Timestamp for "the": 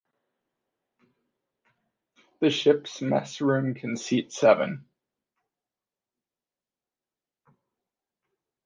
2.39-2.49